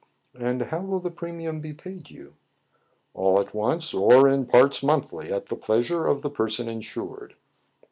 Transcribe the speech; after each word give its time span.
"And 0.33 0.59
how 0.63 0.81
will 0.81 0.99
the 0.99 1.11
premium 1.11 1.61
be 1.61 1.73
paid 1.73 2.09
you 2.09 2.33
}""All 3.13 3.39
at 3.39 3.53
once, 3.53 3.93
or 3.93 4.27
in 4.27 4.47
parts 4.47 4.81
monthly, 4.81 5.31
at 5.31 5.45
the 5.45 5.55
pleas 5.55 5.89
ure 5.89 6.07
of 6.07 6.23
the 6.23 6.31
person 6.31 6.67
insured." 6.67 7.35